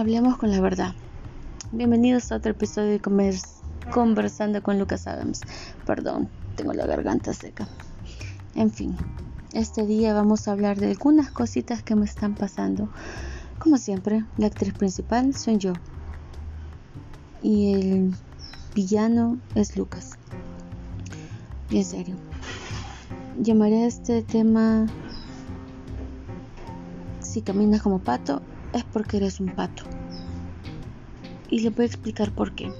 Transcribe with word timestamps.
Hablemos 0.00 0.38
con 0.38 0.50
la 0.50 0.62
verdad. 0.62 0.94
Bienvenidos 1.72 2.32
a 2.32 2.36
otro 2.36 2.52
episodio 2.52 2.92
de 2.92 3.02
Conversando 3.92 4.62
con 4.62 4.78
Lucas 4.78 5.06
Adams. 5.06 5.42
Perdón, 5.84 6.30
tengo 6.56 6.72
la 6.72 6.86
garganta 6.86 7.34
seca. 7.34 7.68
En 8.54 8.70
fin, 8.70 8.96
este 9.52 9.84
día 9.84 10.14
vamos 10.14 10.48
a 10.48 10.52
hablar 10.52 10.80
de 10.80 10.92
algunas 10.92 11.30
cositas 11.30 11.82
que 11.82 11.96
me 11.96 12.06
están 12.06 12.34
pasando. 12.34 12.88
Como 13.58 13.76
siempre, 13.76 14.24
la 14.38 14.46
actriz 14.46 14.72
principal 14.72 15.34
soy 15.34 15.58
yo. 15.58 15.74
Y 17.42 17.74
el 17.74 18.14
villano 18.74 19.36
es 19.54 19.76
Lucas. 19.76 20.12
En 21.70 21.84
serio. 21.84 22.14
Llamaré 23.38 23.82
a 23.82 23.86
este 23.86 24.22
tema 24.22 24.86
Si 27.20 27.42
caminas 27.42 27.82
como 27.82 27.98
pato 27.98 28.40
es 28.72 28.84
porque 28.84 29.18
eres 29.18 29.40
un 29.40 29.48
pato. 29.48 29.84
Y 31.48 31.60
le 31.60 31.70
voy 31.70 31.84
a 31.84 31.86
explicar 31.86 32.32
por 32.32 32.54
qué. 32.54 32.72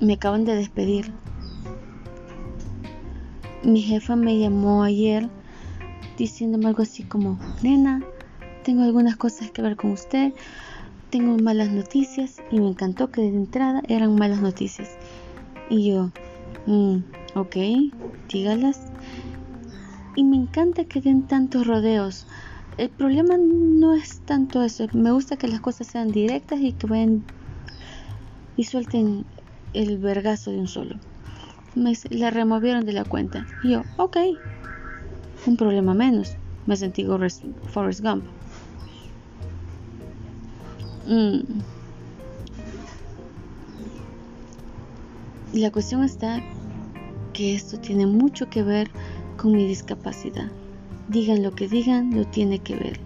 Me 0.00 0.14
acaban 0.14 0.44
de 0.44 0.54
despedir. 0.54 1.12
Mi 3.62 3.82
jefa 3.82 4.16
me 4.16 4.38
llamó 4.38 4.82
ayer 4.82 5.28
diciéndome 6.16 6.68
algo 6.68 6.82
así 6.82 7.02
como, 7.02 7.38
nena, 7.62 8.02
tengo 8.62 8.82
algunas 8.82 9.16
cosas 9.16 9.50
que 9.50 9.62
ver 9.62 9.76
con 9.76 9.92
usted, 9.92 10.32
tengo 11.10 11.36
malas 11.38 11.70
noticias 11.70 12.42
y 12.50 12.58
me 12.58 12.68
encantó 12.68 13.10
que 13.10 13.20
de 13.20 13.28
entrada 13.28 13.82
eran 13.88 14.14
malas 14.16 14.40
noticias. 14.40 14.96
Y 15.68 15.90
yo, 15.90 16.10
mm, 16.66 16.98
ok, 17.34 17.56
dígalas 18.28 18.80
y 20.16 20.24
me 20.24 20.36
encanta 20.36 20.84
que 20.84 21.00
den 21.00 21.28
tantos 21.28 21.66
rodeos. 21.66 22.26
El 22.78 22.90
problema 22.90 23.36
no 23.38 23.94
es 23.94 24.20
tanto 24.20 24.62
eso, 24.62 24.86
me 24.92 25.12
gusta 25.12 25.36
que 25.36 25.46
las 25.46 25.60
cosas 25.60 25.86
sean 25.86 26.10
directas 26.10 26.58
y 26.60 26.72
que 26.72 26.86
vayan 26.86 27.22
y 28.56 28.64
suelten 28.64 29.24
el 29.74 29.98
vergazo 29.98 30.50
de 30.50 30.58
un 30.58 30.68
solo. 30.68 30.96
Me, 31.74 31.92
la 32.10 32.30
removieron 32.30 32.86
de 32.86 32.92
la 32.92 33.04
cuenta. 33.04 33.46
Y 33.62 33.72
yo, 33.72 33.82
ok, 33.98 34.16
un 35.46 35.56
problema 35.56 35.94
menos. 35.94 36.36
Me 36.66 36.76
sentí 36.76 37.04
Forrest 37.04 38.02
Gump. 38.02 38.24
Mm. 41.06 41.40
La 45.52 45.70
cuestión 45.70 46.02
está 46.02 46.42
que 47.32 47.54
esto 47.54 47.78
tiene 47.78 48.06
mucho 48.06 48.48
que 48.48 48.62
ver 48.62 48.90
con 49.36 49.52
mi 49.52 49.66
discapacidad. 49.66 50.50
Digan 51.08 51.42
lo 51.42 51.54
que 51.54 51.68
digan, 51.68 52.16
lo 52.16 52.24
tiene 52.24 52.58
que 52.58 52.74
ver. 52.74 53.00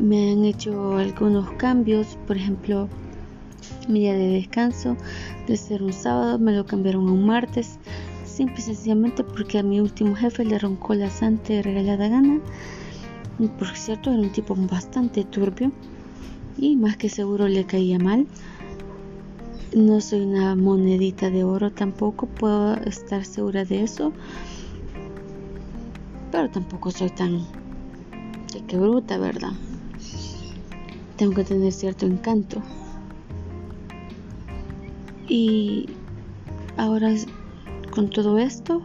Me 0.00 0.32
han 0.32 0.44
hecho 0.44 0.96
algunos 0.96 1.50
cambios, 1.52 2.16
por 2.26 2.36
ejemplo, 2.36 2.88
mi 3.88 4.00
día 4.00 4.14
de 4.14 4.28
descanso, 4.28 4.96
de 5.46 5.56
ser 5.56 5.82
un 5.82 5.92
sábado, 5.92 6.38
me 6.38 6.52
lo 6.52 6.66
cambiaron 6.66 7.08
a 7.08 7.12
un 7.12 7.26
martes, 7.26 7.78
simple 8.24 8.56
y 8.58 8.62
sencillamente 8.62 9.24
porque 9.24 9.58
a 9.58 9.62
mi 9.62 9.80
último 9.80 10.14
jefe 10.14 10.44
le 10.44 10.58
roncó 10.58 10.94
la 10.94 11.10
santa 11.10 11.54
y 11.54 11.62
regalada 11.62 12.08
gana. 12.08 12.40
Por 13.58 13.68
cierto, 13.68 14.10
era 14.10 14.20
un 14.20 14.30
tipo 14.30 14.54
bastante 14.54 15.24
turbio 15.24 15.72
y 16.56 16.76
más 16.76 16.96
que 16.96 17.08
seguro 17.08 17.48
le 17.48 17.64
caía 17.64 17.98
mal. 17.98 18.26
No 19.74 20.00
soy 20.00 20.20
una 20.20 20.54
monedita 20.54 21.30
de 21.30 21.44
oro 21.44 21.70
tampoco, 21.70 22.26
puedo 22.26 22.74
estar 22.84 23.24
segura 23.24 23.64
de 23.64 23.82
eso 23.82 24.12
pero 26.30 26.50
tampoco 26.50 26.90
soy 26.90 27.10
tan 27.10 27.46
de 28.52 28.64
que 28.66 28.76
bruta, 28.76 29.18
¿verdad? 29.18 29.52
Tengo 31.16 31.34
que 31.34 31.44
tener 31.44 31.72
cierto 31.72 32.06
encanto. 32.06 32.62
Y 35.28 35.86
ahora 36.76 37.12
con 37.90 38.08
todo 38.10 38.38
esto, 38.38 38.82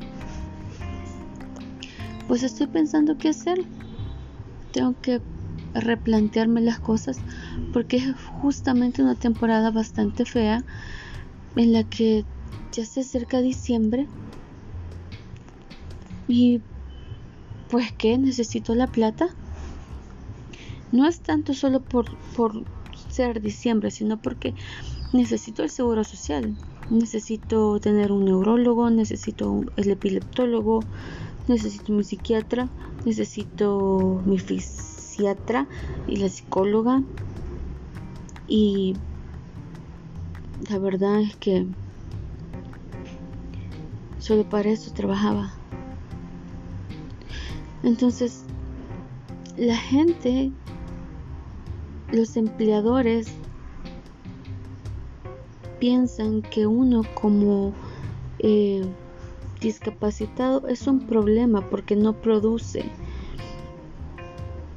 pues 2.28 2.44
estoy 2.44 2.68
pensando 2.68 3.18
qué 3.18 3.30
hacer. 3.30 3.64
Tengo 4.72 4.96
que 5.02 5.22
replantearme 5.74 6.62
las 6.62 6.80
cosas 6.80 7.20
porque 7.72 7.98
es 7.98 8.16
justamente 8.42 9.02
una 9.02 9.16
temporada 9.16 9.72
bastante 9.72 10.26
fea 10.26 10.64
en 11.56 11.74
la 11.74 11.84
que 11.84 12.26
ya 12.72 12.86
se 12.86 13.02
acerca 13.02 13.42
diciembre 13.42 14.08
y 16.28 16.62
pues 17.74 17.92
que 17.92 18.20
necesito 18.20 18.76
la 18.76 18.86
plata. 18.86 19.30
No 20.92 21.08
es 21.08 21.22
tanto 21.22 21.56
solo 21.56 21.82
por, 21.82 22.16
por 22.36 22.66
ser 23.10 23.42
diciembre, 23.42 23.90
sino 23.90 24.22
porque 24.22 24.54
necesito 25.12 25.64
el 25.64 25.72
seguro 25.72 26.04
social. 26.04 26.56
Necesito 26.92 27.80
tener 27.80 28.12
un 28.12 28.26
neurólogo, 28.26 28.92
necesito 28.92 29.64
el 29.76 29.90
epileptólogo, 29.90 30.82
necesito 31.48 31.94
mi 31.94 32.04
psiquiatra, 32.04 32.70
necesito 33.06 34.22
mi 34.24 34.38
fisiatra 34.38 35.66
y 36.08 36.18
la 36.18 36.30
psicóloga. 36.30 37.02
Y 38.48 38.94
la 40.70 40.78
verdad 40.78 41.22
es 41.22 41.36
que 41.38 41.66
solo 44.20 44.48
para 44.48 44.70
eso 44.70 44.94
trabajaba. 44.94 45.56
Entonces, 47.84 48.46
la 49.58 49.76
gente, 49.76 50.52
los 52.12 52.38
empleadores, 52.38 53.28
piensan 55.80 56.42
que 56.44 56.66
uno 56.66 57.04
como 57.14 57.74
eh, 58.40 58.86
discapacitado 59.60 60.68
es 60.70 60.88
un 60.88 61.06
problema 61.06 61.70
porque 61.70 61.98
no 61.98 62.14
produce 62.14 62.86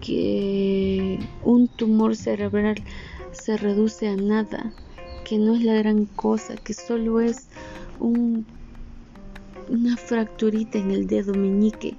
que 0.01 1.21
un 1.45 1.69
tumor 1.69 2.17
cerebral 2.17 2.77
se 3.31 3.57
reduce 3.57 4.09
a 4.09 4.17
nada, 4.17 4.73
que 5.25 5.39
no 5.39 5.55
es 5.55 5.63
la 5.63 5.75
gran 5.75 6.07
cosa, 6.07 6.57
que 6.57 6.75
solo 6.75 7.21
es 7.21 7.47
un, 8.01 8.45
una 9.69 9.97
fracturita 9.97 10.79
en 10.79 10.91
el 10.91 11.07
dedo 11.07 11.35
meñique 11.35 11.97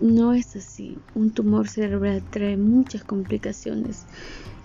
No 0.00 0.32
es 0.32 0.56
así. 0.56 0.98
Un 1.14 1.30
tumor 1.30 1.68
cerebral 1.68 2.22
trae 2.30 2.56
muchas 2.56 3.04
complicaciones 3.04 4.06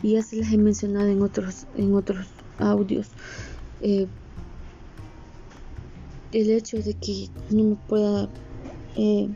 y 0.01 0.13
ya 0.13 0.23
se 0.23 0.37
las 0.37 0.51
he 0.51 0.57
mencionado 0.57 1.07
en 1.07 1.21
otros, 1.21 1.67
en 1.75 1.93
otros 1.93 2.27
audios. 2.57 3.09
Eh, 3.81 4.07
el 6.31 6.49
hecho 6.51 6.77
de 6.77 6.93
que 6.93 7.29
no 7.51 7.63
me 7.63 7.75
pueda 7.75 8.29
eh, 8.97 9.29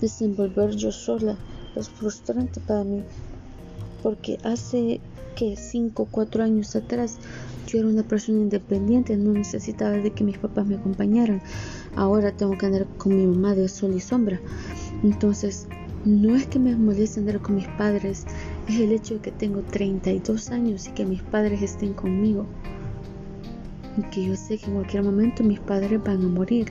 desenvolver 0.00 0.74
yo 0.76 0.92
sola 0.92 1.38
es 1.76 1.88
frustrante 1.88 2.60
para 2.60 2.84
mí 2.84 3.02
porque 4.06 4.38
hace 4.44 5.00
que 5.34 5.56
5 5.56 6.04
o 6.04 6.06
4 6.06 6.44
años 6.44 6.76
atrás 6.76 7.18
yo 7.66 7.80
era 7.80 7.88
una 7.88 8.04
persona 8.04 8.38
independiente, 8.38 9.16
no 9.16 9.32
necesitaba 9.32 9.96
de 9.96 10.12
que 10.12 10.22
mis 10.22 10.38
papás 10.38 10.64
me 10.64 10.76
acompañaran. 10.76 11.42
Ahora 11.96 12.30
tengo 12.30 12.56
que 12.56 12.66
andar 12.66 12.86
con 12.98 13.16
mi 13.16 13.26
mamá 13.26 13.56
de 13.56 13.66
sol 13.66 13.94
y 13.96 13.98
sombra. 13.98 14.38
Entonces, 15.02 15.66
no 16.04 16.36
es 16.36 16.46
que 16.46 16.60
me 16.60 16.76
moleste 16.76 17.18
andar 17.18 17.40
con 17.40 17.56
mis 17.56 17.66
padres, 17.66 18.26
es 18.68 18.78
el 18.78 18.92
hecho 18.92 19.14
de 19.14 19.22
que 19.22 19.32
tengo 19.32 19.62
32 19.62 20.50
años 20.52 20.86
y 20.86 20.92
que 20.92 21.04
mis 21.04 21.22
padres 21.22 21.60
estén 21.60 21.92
conmigo. 21.92 22.46
Y 23.98 24.02
que 24.02 24.24
yo 24.26 24.36
sé 24.36 24.56
que 24.58 24.66
en 24.66 24.74
cualquier 24.74 25.02
momento 25.02 25.42
mis 25.42 25.58
padres 25.58 26.00
van 26.04 26.24
a 26.24 26.28
morir. 26.28 26.70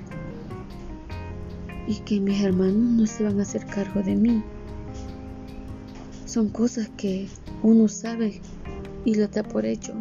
Y 1.86 1.96
que 1.96 2.22
mis 2.22 2.42
hermanos 2.42 2.78
no 2.78 3.06
se 3.06 3.26
van 3.26 3.40
a 3.40 3.44
hacer 3.44 3.66
cargo 3.66 4.02
de 4.02 4.16
mí. 4.16 4.42
Son 6.36 6.50
cosas 6.50 6.90
que 6.98 7.30
uno 7.64 7.88
sabe 7.88 8.42
y 9.06 9.16
lo 9.16 9.26
da 9.30 9.42
por 9.42 9.66
hecho. 9.66 9.94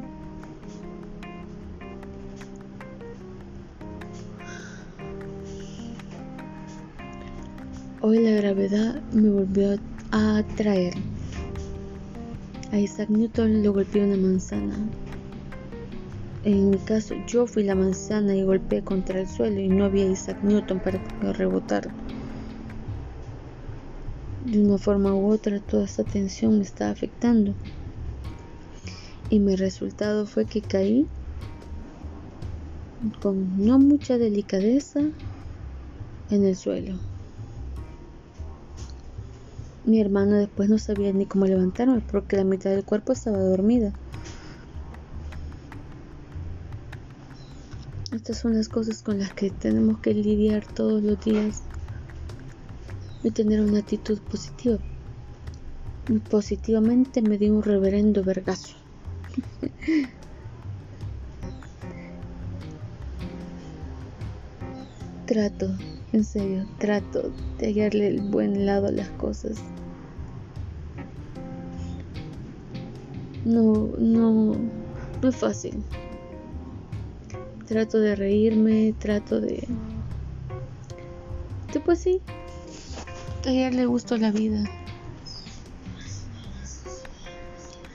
Hoy 8.01 8.19
la 8.19 8.33
gravedad 8.33 9.01
me 9.13 9.31
volvió 9.31 9.79
a 10.11 10.39
atraer. 10.39 10.95
A 12.73 12.81
Isaac 12.81 13.11
Newton 13.11 13.63
le 13.63 13.69
golpeó 13.69 14.03
una 14.03 14.17
manzana. 14.17 14.75
En 16.43 16.71
mi 16.71 16.79
caso, 16.79 17.15
yo 17.29 17.47
fui 17.47 17.63
la 17.63 17.77
manzana 17.77 18.35
y 18.35 18.43
golpeé 18.43 18.83
contra 18.83 19.21
el 19.21 19.29
suelo 19.29 19.61
y 19.61 19.69
no 19.69 19.85
había 19.85 20.07
Isaac 20.07 20.43
Newton 20.43 20.81
para 20.81 21.01
rebotar. 21.33 21.93
De 24.45 24.61
una 24.61 24.77
forma 24.77 25.15
u 25.15 25.33
otra, 25.33 25.59
toda 25.59 25.87
esta 25.87 26.05
tensión 26.05 26.59
me 26.59 26.65
estaba 26.65 26.91
afectando. 26.91 27.55
Y 29.31 29.39
mi 29.39 29.57
resultado 29.57 30.27
fue 30.27 30.45
que 30.45 30.61
caí 30.61 31.07
con 33.23 33.65
no 33.65 33.79
mucha 33.79 34.19
delicadeza 34.19 35.01
en 36.31 36.45
el 36.45 36.57
suelo. 36.57 36.99
Mi 39.87 40.01
hermano 40.01 40.37
después 40.37 40.69
no 40.69 40.79
sabía 40.79 41.13
ni 41.13 41.25
cómo 41.25 41.47
levantarme 41.47 42.03
porque 42.11 42.37
la 42.37 42.45
mitad 42.45 42.71
del 42.71 42.85
cuerpo 42.85 43.15
estaba 43.15 43.39
dormida. 43.39 43.93
Estas 48.13 48.39
son 48.39 48.55
las 48.55 48.69
cosas 48.69 49.03
con 49.03 49.19
las 49.19 49.33
que 49.33 49.51
tenemos 49.51 49.99
que 50.01 50.13
lidiar 50.15 50.67
todos 50.67 51.03
los 51.03 51.19
días 51.25 51.63
y 53.25 53.33
tener 53.33 53.61
una 53.61 53.81
actitud 53.81 54.21
positiva. 54.21 54.79
Positivamente 56.31 57.23
me 57.23 57.39
dio 57.39 57.53
un 57.55 57.63
reverendo 57.63 58.23
vergazo. 58.23 58.77
trato, 65.27 65.71
en 66.13 66.25
serio, 66.25 66.67
trato 66.79 67.33
de 67.59 67.67
hallarle 67.67 68.09
el 68.09 68.21
buen 68.21 68.67
lado 68.67 68.89
a 68.89 68.93
las 68.93 69.09
cosas. 69.11 69.57
No, 73.45 73.91
no, 73.99 74.55
no 75.23 75.29
es 75.29 75.37
fácil. 75.37 75.83
Trato 77.67 77.99
de 77.99 78.15
reírme, 78.15 78.95
trato 78.99 79.41
de... 79.41 79.67
pues 81.85 81.99
sí, 81.99 82.21
hallarle 83.51 83.87
gusto 83.87 84.15
a 84.15 84.19
la 84.19 84.31
vida. 84.31 84.65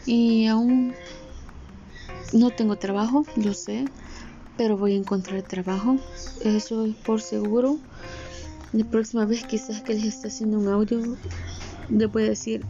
Y 0.06 0.48
aún 0.48 0.94
no 2.34 2.52
tengo 2.52 2.76
trabajo, 2.78 3.26
lo 3.36 3.54
sé, 3.54 3.86
pero 4.58 4.78
voy 4.78 4.94
a 4.94 4.98
encontrar 4.98 5.42
trabajo. 5.44 5.98
Eso 6.44 6.86
es 6.86 6.96
por 6.96 7.22
seguro. 7.22 7.78
La 8.72 8.86
próxima 8.86 9.26
vez 9.26 9.46
quizás 9.46 9.82
que 9.82 9.94
les 9.94 10.06
esté 10.06 10.28
haciendo 10.28 10.60
un 10.60 10.68
audio, 10.68 11.02
les 11.90 12.12
voy 12.12 12.24
a 12.24 12.30
decir, 12.30 12.64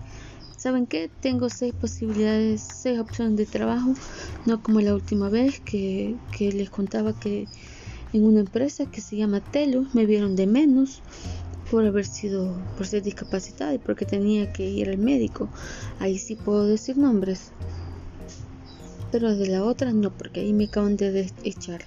¿saben 0.56 0.86
qué? 0.86 1.10
Tengo 1.22 1.50
seis 1.50 1.74
posibilidades, 1.74 2.62
seis 2.62 3.00
opciones 3.00 3.36
de 3.36 3.46
trabajo, 3.46 3.94
no 4.46 4.62
como 4.64 4.80
la 4.81 4.94
última 4.94 5.30
vez 5.30 5.60
que, 5.60 6.16
que 6.38 6.52
les 6.52 6.70
contaba 6.70 7.18
que 7.20 7.48
en 8.14 8.24
una 8.24 8.40
empresa 8.40 8.86
que 8.86 9.02
se 9.02 9.18
llama 9.18 9.42
Telu 9.42 9.88
me 9.94 10.06
vieron 10.06 10.36
de 10.36 10.48
menos 10.48 11.02
por 11.69 11.86
haber 11.86 12.06
sido, 12.06 12.56
por 12.77 12.88
ser 12.88 13.04
discapacitada 13.04 13.74
y 13.74 13.77
porque 13.77 14.06
tenía 14.06 14.51
que 14.51 14.69
ir 14.69 14.89
al 14.89 14.98
médico. 14.98 15.50
Ahí 16.00 16.18
sí 16.18 16.36
puedo 16.36 16.66
decir 16.66 16.98
nombres 16.98 17.51
pero 19.12 19.36
de 19.36 19.48
la 19.48 19.63
otra 19.63 19.92
no, 19.92 20.12
porque 20.12 20.42
ahí 20.42 20.54
me 20.54 20.66
acaban 20.66 20.95
de 20.95 21.31
echar 21.44 21.81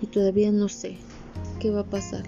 y 0.00 0.06
todavía 0.06 0.50
no 0.52 0.68
sé 0.68 0.96
qué 1.60 1.70
va 1.70 1.80
a 1.80 1.84
pasar. 1.84 2.24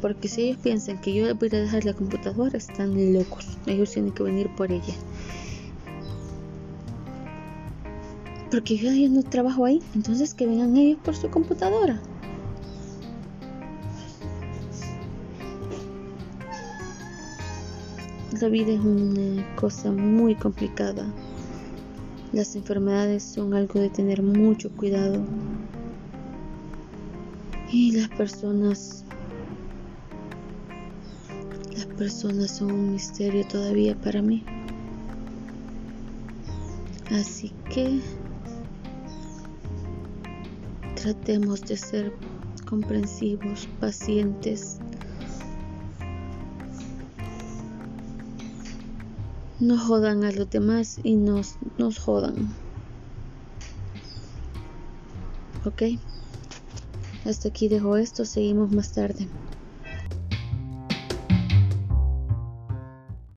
Porque 0.00 0.28
si 0.28 0.42
ellos 0.42 0.58
piensan 0.62 1.00
que 1.00 1.14
yo 1.14 1.34
voy 1.34 1.48
a 1.52 1.60
dejar 1.60 1.84
la 1.84 1.94
computadora, 1.94 2.56
están 2.56 3.12
locos. 3.12 3.58
Ellos 3.66 3.92
tienen 3.92 4.12
que 4.12 4.22
venir 4.22 4.50
por 4.56 4.72
ella. 4.72 4.94
Porque 8.50 8.76
yo 8.76 8.90
ya 8.92 9.08
no 9.08 9.22
trabajo 9.22 9.64
ahí, 9.64 9.82
entonces 9.94 10.34
que 10.34 10.46
vengan 10.46 10.76
ellos 10.76 10.98
por 11.04 11.14
su 11.14 11.30
computadora. 11.30 12.00
La 18.40 18.48
vida 18.48 18.72
es 18.72 18.80
una 18.80 19.56
cosa 19.56 19.90
muy 19.90 20.34
complicada. 20.34 21.06
Las 22.32 22.54
enfermedades 22.54 23.22
son 23.22 23.54
algo 23.54 23.80
de 23.80 23.88
tener 23.88 24.22
mucho 24.22 24.70
cuidado. 24.72 25.24
Y 27.72 27.92
las 27.92 28.08
personas 28.10 29.04
las 31.72 31.86
personas 31.86 32.50
son 32.50 32.72
un 32.72 32.92
misterio 32.92 33.46
todavía 33.48 33.94
para 33.94 34.20
mí. 34.20 34.44
Así 37.10 37.52
que 37.72 38.00
tratemos 40.94 41.62
de 41.62 41.78
ser 41.78 42.12
comprensivos, 42.66 43.66
pacientes 43.80 44.78
no 49.60 49.78
jodan 49.78 50.24
a 50.24 50.32
los 50.32 50.50
demás 50.50 50.98
y 51.02 51.16
nos, 51.16 51.56
nos 51.78 51.98
jodan. 51.98 52.54
Ok, 55.64 55.82
hasta 57.24 57.48
aquí 57.48 57.68
dejo 57.68 57.96
esto, 57.96 58.24
seguimos 58.24 58.70
más 58.70 58.92
tarde. 58.92 59.28